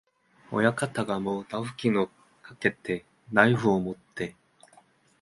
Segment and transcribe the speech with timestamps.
[0.51, 2.09] 親方がもうナフキンを
[2.41, 4.35] かけて、ナイフをもって、